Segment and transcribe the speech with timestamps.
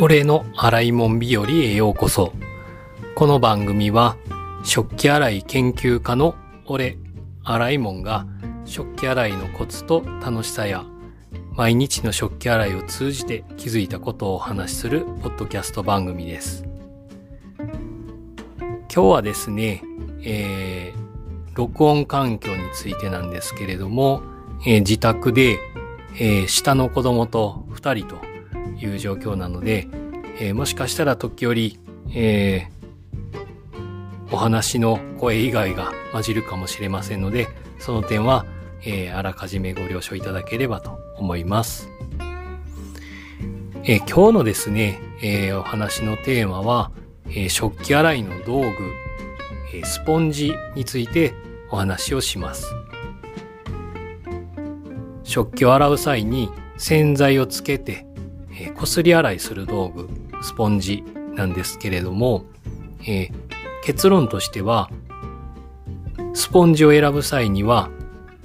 [0.00, 2.32] 俺の洗い物日和へようこそ。
[3.16, 4.16] この番組は
[4.62, 6.36] 食器洗い研究家の
[6.66, 6.96] 俺、
[7.42, 8.24] 洗い物が
[8.64, 10.84] 食器洗いのコツと楽しさや
[11.56, 16.64] 毎日の食器洗いを通じて気づいたことをお話しするポッドキャスト番組です。
[17.58, 19.82] 今日はですね、
[20.22, 24.22] えー、録音環境についてなんですけれども、
[24.64, 25.58] えー、自宅で、
[26.14, 28.27] えー、下の子供と二人と
[28.76, 29.88] いう状況なので、
[30.40, 31.78] えー、もしかしたら時折、
[32.14, 38.46] えー、お話の声以外が混じるかもしれませんので、その点は、
[38.82, 41.90] えー、あらかじめご了承いただければと思います。
[43.84, 46.90] えー、今日のですね、えー、お話のテーマは、
[47.28, 48.66] えー、食器洗いの道具、
[49.72, 51.34] えー、スポンジについて
[51.70, 52.66] お話をします。
[55.22, 58.06] 食器を洗う際に洗剤をつけて、
[58.78, 60.08] こすり洗いする道具、
[60.40, 61.02] スポンジ
[61.34, 62.44] なんですけれども、
[63.02, 63.30] えー、
[63.82, 64.88] 結論としては、
[66.32, 67.90] スポンジを選ぶ際には、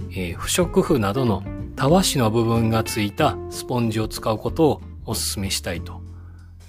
[0.09, 1.43] えー、不織布などの
[1.75, 6.01] たわしの部分がついたスポンジを使うことをお勧めしたいと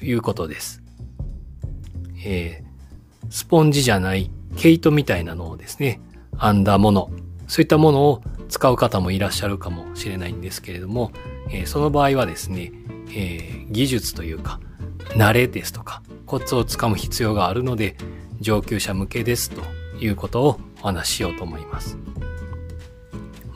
[0.02, 0.82] いうことです。
[2.22, 6.02] えー、スポンジじゃない毛糸みたいなのをですね、
[6.38, 7.10] 編んだもの、
[7.46, 11.12] そういったものを使う方もいらっしゃるかもしれないんですけれども、
[11.50, 12.70] えー、その場合はですね、
[13.14, 14.60] えー、技術というか、
[15.16, 17.96] 慣れですとか、コツをつかむ必要があるので、
[18.40, 19.62] 上級者向けですと
[20.00, 21.98] いうことをお話ししようと思います。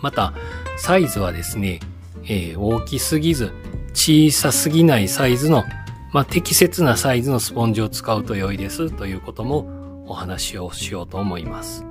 [0.01, 0.33] また、
[0.77, 1.81] サイズはですね、
[2.25, 3.53] えー、大きすぎず、
[3.93, 5.65] 小さすぎないサイズの、
[6.13, 11.85] まあ、適切なサイズのスポンジを使うと良いですということもお話をしようと思います。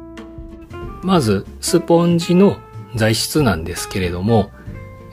[1.03, 2.57] まず、スポンジの
[2.95, 4.51] 材質なんですけれども、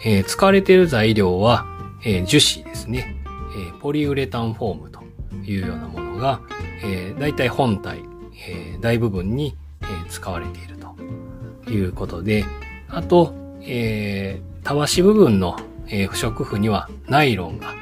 [0.05, 1.67] えー、使われている材料は、
[2.05, 3.17] えー、樹脂ですね、
[3.57, 5.03] えー、ポリウレタンフォームと
[5.45, 6.41] いうようなものが、
[6.83, 8.01] えー、大体本体、
[8.49, 12.45] えー、大部分に、えー、使われているということで、
[12.89, 15.57] あと、えー、たわし部分の、
[15.89, 17.75] えー、不織布にはナイロンが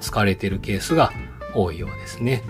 [0.00, 1.12] 使われているケースが
[1.54, 2.42] 多いようですね。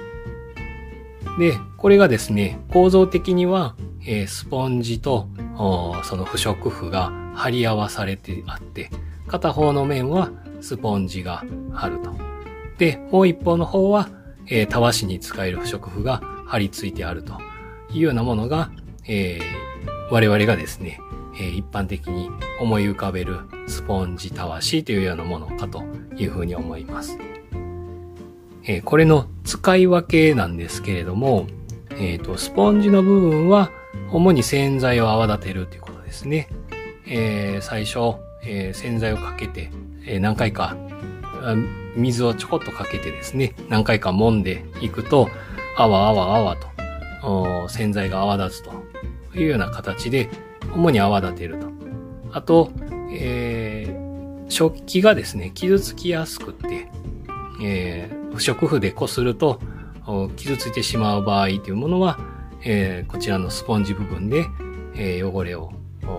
[1.38, 3.74] で、これがですね、構造的には、
[4.06, 5.28] え、スポンジと
[6.04, 8.90] その不織布が貼り合わされてあって、
[9.26, 10.30] 片方の面は
[10.60, 11.44] スポンジが
[11.74, 12.14] あると。
[12.78, 14.08] で、もう一方の方は、
[14.48, 17.38] えー、たわしに使える不織布が貼り付いてあると
[17.92, 18.70] いうようなものが、
[19.06, 21.00] えー、我々がですね、
[21.38, 22.30] えー、一般的に
[22.60, 25.84] 思い浮かべるスポンジたわしというようなものかと
[26.16, 27.18] いうふうに思います。
[28.64, 31.46] えー、これの使い分けなんですけれども、
[31.90, 33.70] えっ、ー、と、スポンジの部分は
[34.10, 36.48] 主に洗剤を泡立てるということですね。
[37.06, 39.70] えー、最初、えー、洗剤をかけて、
[40.06, 40.76] え、何回か、
[41.96, 45.28] 水をちょこっとかけてですね、何回か揉んでいくと、
[45.76, 46.56] あわあわあわ
[47.22, 48.72] と、洗剤が泡立つと
[49.38, 50.30] いうような形で、
[50.72, 51.66] 主に泡立てると。
[52.32, 52.70] あと、
[53.10, 56.88] えー、食器がですね、傷つきやすくって、
[57.62, 59.60] えー、不織布でこすると、
[60.36, 62.18] 傷ついてしまう場合というものは、
[62.62, 64.46] えー、こちらのスポンジ部分で、
[64.94, 65.72] え、汚れを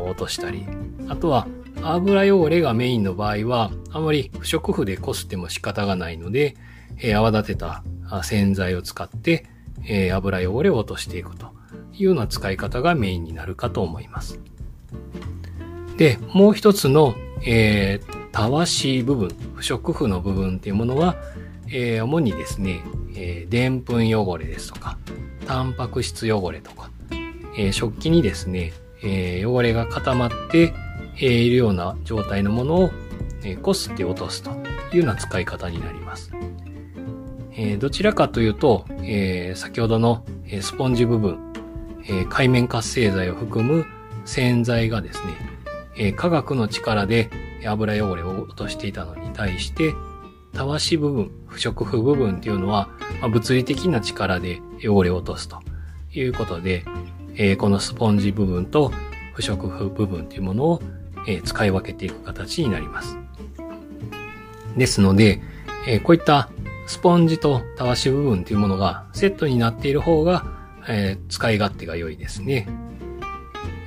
[0.08, 0.66] 落としたり、
[1.08, 1.48] あとは
[1.82, 6.56] 油汚れがメインの場合は、あまり不織布でこすっても仕方がないので、
[7.00, 7.84] えー、泡立てた
[8.24, 9.46] 洗剤を使って、
[9.86, 11.48] えー、油汚れを落としていくと
[11.94, 14.40] いうような使い方がメインになるかと思います。
[15.98, 21.16] で、もう一つの、えー、たわし部分、不織布の部分っていうものは、
[21.70, 22.82] えー、主にですね、
[23.16, 24.98] えー、でんぷん汚れですとか、
[25.48, 26.92] タンパク質汚れとか、
[27.58, 28.74] えー、食器にですね、
[29.04, 30.74] えー、汚れが固まって、
[31.18, 32.92] えー、いるような状態のものを、
[33.44, 34.52] えー、こすって落とすと
[34.94, 36.32] いうような使い方になります。
[37.54, 40.24] えー、どちらかというと、えー、先ほどの、
[40.62, 41.40] スポンジ部分、
[42.06, 43.86] えー、海面活性剤を含む
[44.26, 45.34] 洗剤がですね、
[45.98, 47.30] えー、科学の力で
[47.66, 49.94] 油汚れを落としていたのに対して、
[50.54, 52.90] たわし部分、不織布部分っていうのは、
[53.22, 55.60] まあ、物理的な力で汚れを落とすと
[56.14, 56.86] いうことで、
[57.36, 58.92] え、このスポンジ部分と
[59.38, 60.82] 不織布部分というものを、
[61.28, 63.20] え、使い分けていく形になります。
[64.76, 65.40] ですので、
[65.86, 66.50] え、こういった
[66.88, 70.48] スポンジとたわし部分というものがセットになっている方が、
[70.90, 72.68] え、使い勝手が良いですね。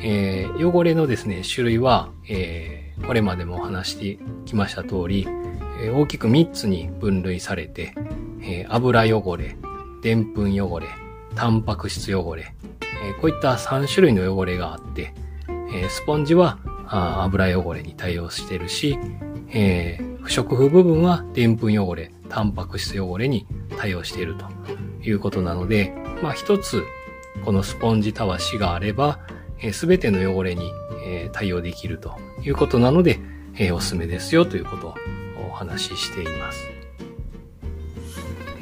[0.03, 5.27] えー、汚れのですね、種類は、えー、これまでもお話してきました通り、
[5.83, 7.93] えー、大きく3つに分類されて、
[8.41, 9.57] え、油汚れ、
[10.01, 10.87] でんぷん汚れ、
[11.35, 12.55] タンパク質汚れ、
[13.05, 15.13] え、こういった3種類の汚れがあって、
[15.73, 18.99] えー、スポンジはあ油汚れに対応してるし、
[19.53, 23.47] えー、不織布部分はでんぷん汚れ、タンパク質汚れに
[23.77, 24.47] 対応していると
[25.03, 26.83] いうことなので、まあ一つ、
[27.45, 29.21] このスポンジたわしがあれば、
[29.73, 30.71] す、え、べ、ての汚れに、
[31.05, 33.21] えー、対応できるということなので、
[33.57, 34.95] えー、おすすめですよということを
[35.51, 36.69] お話ししています。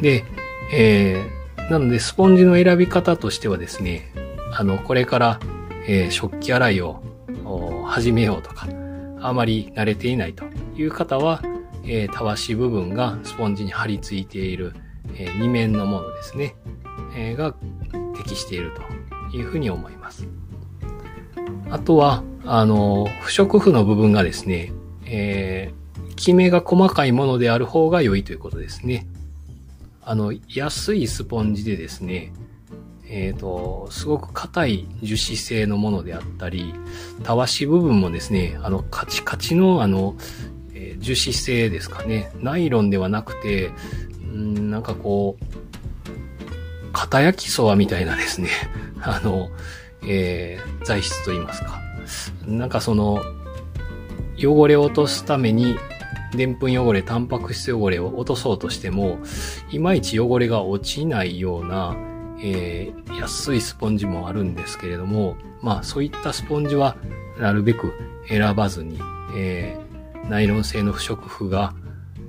[0.01, 0.25] で、
[0.73, 4.13] えー、なのでスポンジの選び方としてはですね、
[4.53, 5.41] あの、これから、
[5.89, 7.03] えー、食器洗いを
[7.87, 8.69] 始めようとか、
[9.21, 10.45] あまり慣れていないと
[10.77, 11.43] いう方は、
[11.85, 14.75] えー、たわし部分がスポンジに張り付いている、
[15.15, 16.55] えー、2面のものですね、
[17.17, 17.55] えー、が
[18.19, 18.73] 適している
[19.31, 20.29] というふうに思います。
[21.71, 24.73] あとは、あの、不織布の部分がですね、
[25.07, 29.07] えー、きめが細かいものである方が良いということですね。
[30.03, 32.33] あの、安いスポンジでですね、
[33.11, 36.75] えっ、ー、と、すごく硬い樹脂製のものであったり、
[37.23, 40.15] たわし部分もですね、あの、カチカチのあの、
[40.75, 42.31] えー、樹脂製ですかね。
[42.41, 43.71] ナイロンではなくて、
[44.23, 48.51] んなんかこう、型焼きそばみたいなですね、
[49.01, 49.49] あの、
[50.03, 51.81] えー、材質と言いますか。
[52.47, 53.23] なんかその、
[54.39, 55.77] 汚れを落とすために、
[56.35, 59.19] でんぷん汚れ、タンパク質汚れを落とそうとしても、
[59.71, 61.97] いまいち汚れが落ちないような、
[62.43, 66.97] えー、安いスポンジもあるんですけれども、まあそういったスポンジは
[67.39, 67.93] なるべく
[68.29, 69.01] 選ばずに、
[69.37, 71.75] えー、ナイロン製の不織布が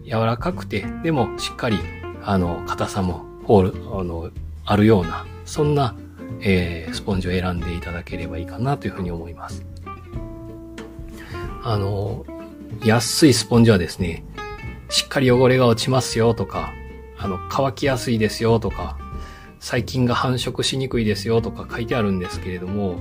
[0.05, 1.77] 柔らかくて、でもしっかり、
[2.23, 4.29] あの、硬さも、ホール、あの、
[4.65, 5.95] あるような、そんな、
[6.41, 9.65] えー、スポンジを選んでいただければいいかなというふうに思います。
[11.63, 12.25] あの、
[12.83, 14.23] 安いスポンジはですね、
[14.89, 16.71] しっかり汚れが落ちますよとか、
[17.17, 18.97] あの、乾きやすいですよとか、
[19.59, 22.99] 細菌が繁殖しにくいですよとか書いてあるんですけれども、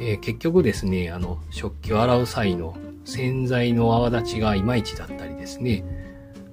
[0.00, 5.84] えー、結局ですね、あの、食器を洗う際の洗剤の泡立ちがいまいちだったりですね、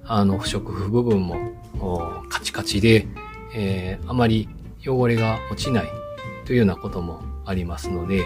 [0.04, 1.52] あの、不織布部分も
[2.28, 3.06] カチカチで、
[3.54, 4.48] えー、あまり
[4.84, 5.88] 汚れが落ちない
[6.44, 8.24] というようなこともありますので、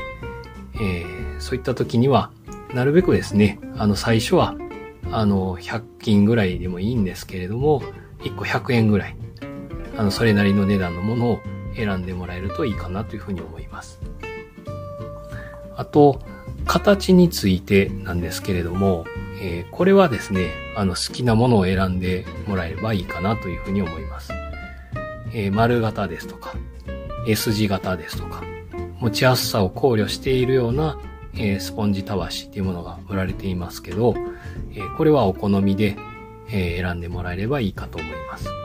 [0.76, 2.30] えー、そういった時には、
[2.72, 4.56] なるべくですね、あの、最初は、
[5.10, 7.82] あの、100均ぐらいでもいいんですけれども、
[8.20, 9.16] 1個100円ぐらい、
[9.96, 11.40] あの、それなりの値段のものを
[11.74, 14.00] 選んでもらえるといいかなというふうに思います。
[15.76, 16.20] あと、
[16.66, 19.04] 形についてなんですけれども、
[19.40, 24.32] えー、これはですね、あの、好きなものを選んでもらえればいいかなというふうに思います。
[25.34, 26.54] えー、丸型ですとか、
[27.26, 28.42] S 字型ですとか、
[29.00, 30.98] 持ちやすさを考慮しているような、
[31.34, 34.14] えー、スポンジたわしっていうものが売られていますけど、
[34.74, 35.96] え、これはお好みで、
[36.50, 38.61] え選んでもらえればいいかと思います。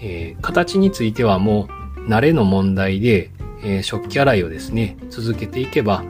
[0.00, 3.30] え形についてはもう慣れの問題で、
[3.64, 6.04] え食器洗いをですね、続けていけば、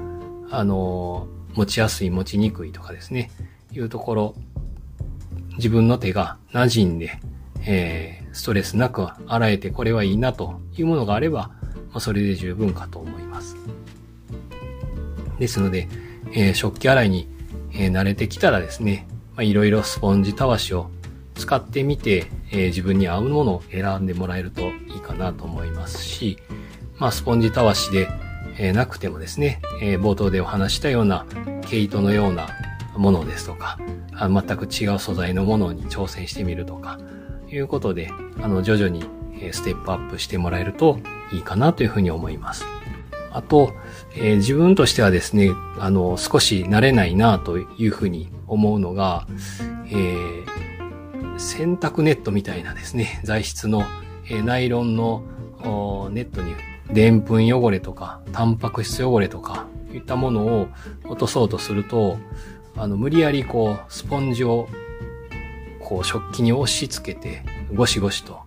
[0.51, 3.31] あの持ちやすい持ちにくいとかですね、
[3.73, 4.35] いうところ、
[5.57, 7.21] 自分の手が馴染んで、
[7.67, 11.51] えー、ストレスなく洗えてこれはいいなというものがあれば、
[11.91, 13.57] まあ、それで十分かと思います。
[15.39, 15.89] ですので、
[16.33, 17.29] えー、食器洗いに、
[17.73, 19.07] えー、慣れてきたらですね、
[19.39, 20.91] いろいろスポンジたわしを
[21.39, 26.39] 使ってみて、えー、自分に合うものを選んでもらえるといいかなと思いますし、
[26.99, 28.09] まあ、スポンジたわしで、
[28.59, 31.25] えー、なくてもですね、えー、冒頭でお話したような
[31.63, 32.49] 毛糸のような
[32.97, 33.79] ものですとか、
[34.13, 36.99] あ全く違う素材のものに挑戦してみるとか、
[37.51, 38.11] いうことで、
[38.43, 39.05] あの、徐々に
[39.53, 40.99] ステップアップしてもらえると
[41.33, 42.65] いいかなというふうに思います。
[43.31, 43.73] あと、
[44.17, 49.27] えー、自分としてはですね、あの、少し慣れないなというふうに思うのが、
[49.87, 50.47] えー、
[51.39, 53.85] 洗濯ネットみたいなですね、材質の、
[54.29, 55.23] え、ナイロンの
[56.11, 56.55] ネットに、
[56.93, 60.69] でんぷん汚れとか、タンパク質汚れとか、いったものを
[61.05, 62.19] 落とそうとすると、
[62.77, 64.69] あの、無理やりこう、スポンジを
[65.81, 67.43] こう食器に押し付けて、
[67.75, 68.41] ゴシゴシと、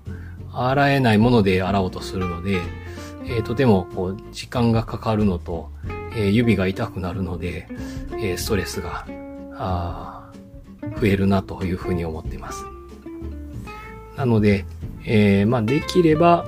[0.54, 2.60] 洗えないもので洗おうとするので、
[3.26, 5.72] えー、とてもこう時間がかかるのと、
[6.16, 7.68] えー、指が痛くなるので、
[8.14, 9.08] えー、ストレスが
[9.56, 10.32] あ
[11.00, 12.71] 増えるなというふうに思っています。
[14.22, 14.66] なので、
[15.04, 16.46] えー、まあできれば、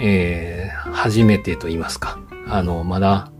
[0.00, 3.30] えー、初めてと言いますか、あの、まだ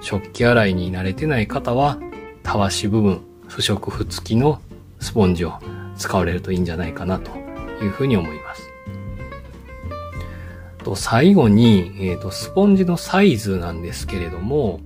[0.00, 1.98] 食器洗いに慣れてない方は、
[2.44, 4.60] たわし部分、不織布付きの
[5.00, 5.54] スポンジを
[5.96, 7.32] 使われるといいんじゃないかなと
[7.82, 8.70] いうふうに思います。
[10.84, 14.78] と最後に、えーと、スポンジのサイズなんですけれども、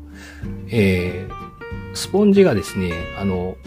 [0.69, 3.59] えー、スポンジがですね、あの、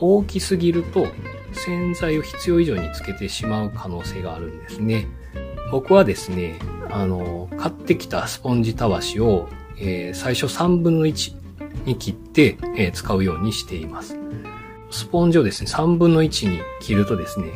[0.00, 1.06] 大きすぎると
[1.54, 5.06] 洗剤を必要以上につけてしまう可能性があるんですね。
[5.70, 6.58] 僕はですね、
[6.90, 11.34] あの、買ってきたスポンジたわしを、えー、最初3分の1
[11.86, 14.16] に切って、えー、使うようにしています。
[14.90, 17.46] スポンジをですね、3分の1に切るとですね、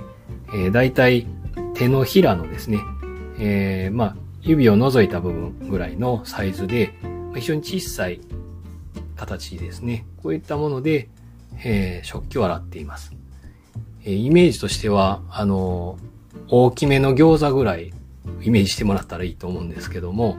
[0.49, 1.27] えー、大体
[1.75, 2.79] 手のひらのですね、
[3.39, 6.95] えー、まあ、指を除いた部分ぐらいのサイズで、
[7.35, 8.21] 非常に小さい
[9.17, 10.07] 形ですね。
[10.23, 11.09] こういったもので、
[11.65, 13.13] えー、食器を洗っています。
[14.07, 15.99] え、イメージとしては、あの
[16.49, 17.93] 大きめの餃子ぐらい
[18.41, 20.39] イメージしてもらったらいいと思うんですけども、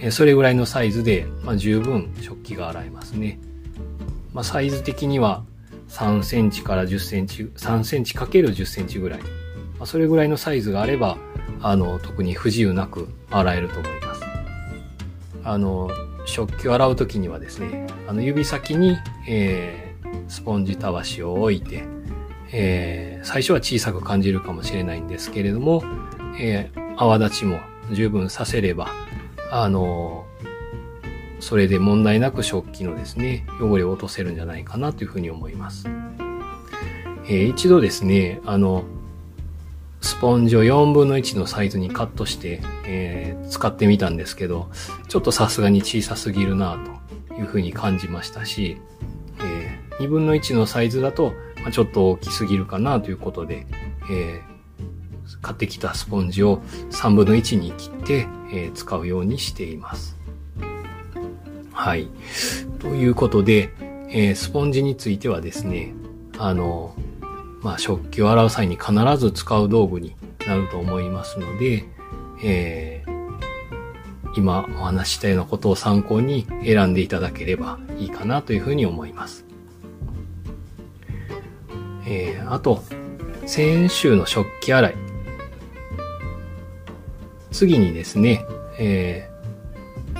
[0.00, 3.40] え、それぐらいのサイズで、まあ、十分食器が洗えますね。
[4.34, 5.44] まあ、サイズ的には
[5.88, 9.20] 3センチから10センチ、3センチかける10センチぐらい。
[9.20, 9.26] ま
[9.80, 11.16] あ、それぐらいのサイズがあれば、
[11.62, 14.22] あの、特に不自由なく洗えると思います。
[15.42, 15.88] あの、
[16.26, 21.95] 食器を洗うときにはですね、あの、指先に、えー、スポンジたわしを置いて、
[22.58, 25.84] えー、最初は小さく感じるかもしれないんですけれども、
[26.40, 27.60] えー、泡立ちも
[27.92, 28.88] 十分させれば、
[29.50, 30.24] あの、
[31.38, 35.86] それで問題なく食器のですね、汚れを落とせるんじゃないかなというふうに思います。
[37.28, 38.84] えー、一度ですね、あの、
[40.00, 44.70] スポンジを4分の1のサイズにカットして、えー、使ってみたんですけど、
[45.08, 46.78] ちょっとさすがに小さすぎるな
[47.28, 48.78] というふうに感じましたし、
[49.40, 51.34] えー、2分の1のサイズだと、
[51.66, 53.66] まあ、ちょっと大きすぎるかなということで、
[54.08, 56.58] えー、買ってきたスポンジを
[56.92, 60.16] 3分の1に切って、えー、使うようにしています。
[61.72, 62.08] はい。
[62.78, 63.74] ということで、
[64.08, 65.92] えー、スポンジについてはですね、
[66.38, 66.94] あの、
[67.62, 70.14] まあ、食器を洗う際に必ず使う道具に
[70.46, 71.84] なると思いますので、
[72.44, 73.38] えー、
[74.36, 79.45] 今お話したようなことを参考に選んでいただければいいかなというふうに思います。
[82.06, 82.82] えー、あと、
[83.46, 84.94] 先週の食器洗い。
[87.50, 88.44] 次にですね、
[88.78, 90.16] えー、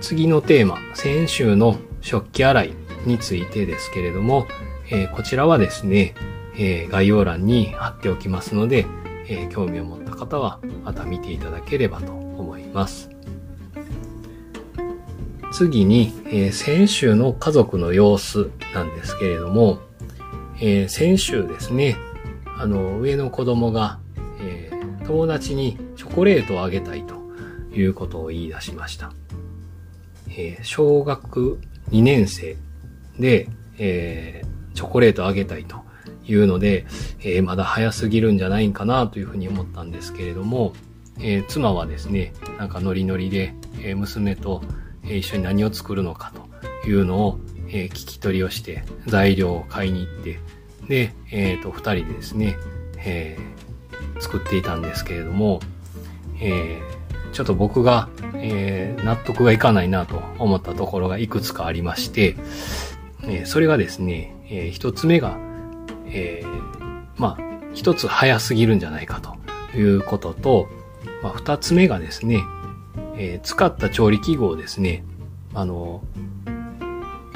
[0.00, 2.72] 次のテーマ、先週の食器洗い
[3.04, 4.46] についてですけれども、
[4.90, 6.14] えー、こちらはですね、
[6.56, 8.86] え、概要欄に貼っておきますので、
[9.28, 13.10] え、興味を持った方はまた見ていただければと思います。
[15.60, 19.78] 次に、えー、先週の家族の様子なんですけれども、
[20.58, 21.98] えー、先週ですね、
[22.56, 23.98] あの、上の子供が、
[24.40, 27.14] えー、友達にチョコレートをあげたいと
[27.74, 29.12] いうことを言い出しました。
[30.30, 32.56] え、小学2年生
[33.18, 35.76] で、え、チョコレートあげたいと
[36.26, 36.86] いうので、
[37.22, 40.72] え、まだ早すぎるんじゃないかなというふうに思ったんですけれども、
[41.20, 43.52] え、妻はですね、なんかノリノリで、
[43.82, 44.62] えー、娘と、
[45.04, 46.32] 一緒に何を作るのか
[46.82, 50.40] というのを、え聞き取りをして材料を買いに行って、
[50.88, 52.56] で、えっ、と、二人でですね、
[52.98, 53.38] え
[54.18, 55.60] 作っていたんですけれども、
[56.40, 56.80] え
[57.32, 62.36] ちょっと僕が、え納得がいかないなと思ったところがいくつかありまして、
[63.26, 65.38] えそれがですね、えー、一つ目が、
[66.06, 66.44] え、
[67.16, 70.68] まあ、一つ早すぎるんじゃないかということと、
[71.22, 72.42] まあ、二つ目がですね、
[73.16, 75.04] えー、使った調理器具をですね、
[75.54, 76.02] あの、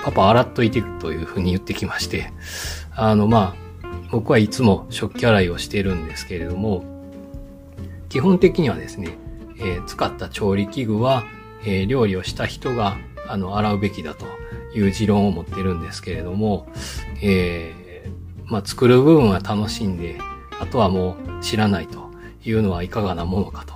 [0.04, 2.32] パパ洗っといてというふうに言ってきまして、
[2.94, 6.84] あの、まあ、僕はいつも食器洗いをしてるんですけれども、
[8.08, 9.16] 基本的にはですね、
[9.58, 11.24] えー、使った調理器具は、
[11.64, 14.26] えー、料理をした人が、あの、洗うべきだと
[14.74, 16.66] いう持論を持ってるんですけれども、
[17.22, 20.18] えー、まあ、作る部分は楽しんで、
[20.60, 22.10] あとはもう知らないと
[22.44, 23.74] いうのはいかがなものかと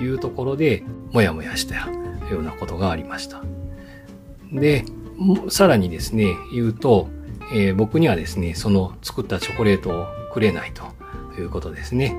[0.00, 1.76] いうところで、もやもやした
[2.30, 3.42] ようなことがありました。
[4.52, 4.84] で、
[5.48, 7.08] さらにですね、言うと、
[7.52, 10.84] えー、僕にはですね、その作ったチョコレートをくれないと
[11.40, 12.16] いうことですね。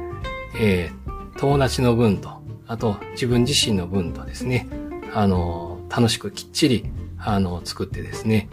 [0.59, 4.67] えー、友達の分と、あと自分自身の分とですね、
[5.13, 6.85] あの、楽しくきっちり
[7.23, 8.49] あの、作ってですね、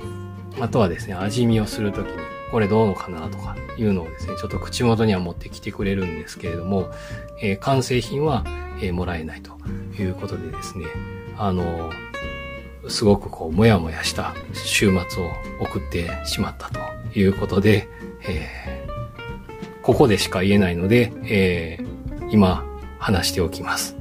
[0.60, 2.12] あとはですね、味見をするときに、
[2.50, 6.90] これどうのかなとかいうのをですね、ちょっと口元には持ってきてくれるんですけれども、
[7.42, 8.44] えー、完成品は、
[8.80, 9.52] えー、もらえないと
[10.00, 10.86] いうことでですね、
[11.36, 11.90] あの、
[12.88, 16.80] すごくこう、もやもやした週末を送ってしまったと
[17.18, 17.88] いうことで、
[18.26, 22.64] えー、ここでしか言えないので、えー、今
[22.98, 23.96] 話しておきます。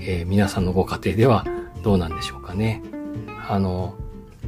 [0.00, 1.44] えー、皆さんのご家庭では
[1.82, 2.82] どうなんでしょうかね。
[3.48, 3.94] あの、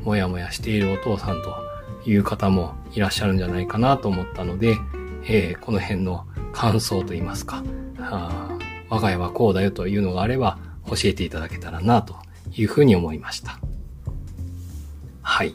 [0.05, 4.77] もやもやしているお父さんという方もいらっしゃるんじゃないかなと思ったので、
[5.25, 7.63] えー、この辺の感想といいますか、
[7.99, 8.59] あ
[8.89, 12.17] 我が家はこうだよというのがあれば教えていただけたらなと
[12.55, 13.59] いうふうに思いました。
[15.23, 15.55] はい。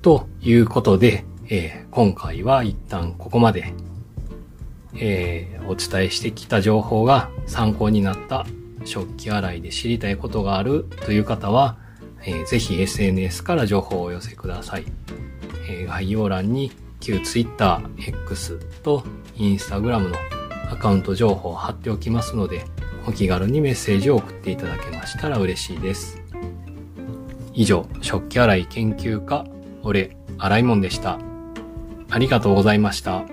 [0.00, 3.74] ということで、えー、今回は一旦ここまで、
[4.94, 8.46] えー、お伝えしてきた情報が参考になった
[8.84, 11.76] 食器洗いで知りたいことがあるという方は、
[12.22, 14.84] えー、ぜひ SNS から情報をお寄せください。
[15.70, 19.04] えー、概要欄に旧 Twitter、X と
[19.36, 20.16] Instagram の
[20.70, 22.64] アカウント情報を貼っておきますので、
[23.06, 26.20] お気軽にメッセージを送っていただけましたら嬉しいです。
[27.54, 29.46] 以上、食器洗い研究家、
[29.82, 31.18] 俺、洗いもんでした。
[32.10, 33.24] ありがとうございました。